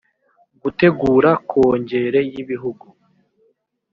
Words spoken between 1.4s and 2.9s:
kongere y igihugu